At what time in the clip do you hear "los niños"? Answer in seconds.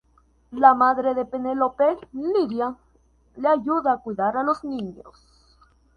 4.43-5.27